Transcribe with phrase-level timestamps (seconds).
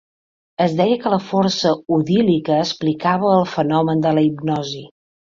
[0.63, 4.83] Es deia que la força odílica explicava el fenomen de la hipnosi.